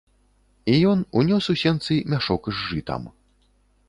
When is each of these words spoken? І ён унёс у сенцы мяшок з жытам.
І 0.71 0.77
ён 0.91 1.03
унёс 1.19 1.49
у 1.53 1.55
сенцы 1.63 1.97
мяшок 2.13 2.49
з 2.49 2.57
жытам. 2.71 3.03